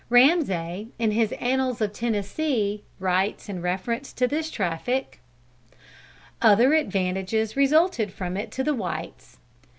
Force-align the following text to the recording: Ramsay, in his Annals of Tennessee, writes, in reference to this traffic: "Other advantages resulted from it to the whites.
Ramsay, 0.09 0.89
in 0.97 1.11
his 1.11 1.31
Annals 1.33 1.79
of 1.79 1.93
Tennessee, 1.93 2.83
writes, 2.97 3.47
in 3.47 3.61
reference 3.61 4.11
to 4.13 4.27
this 4.27 4.49
traffic: 4.49 5.19
"Other 6.41 6.73
advantages 6.73 7.55
resulted 7.55 8.11
from 8.11 8.35
it 8.35 8.49
to 8.53 8.63
the 8.63 8.73
whites. 8.73 9.37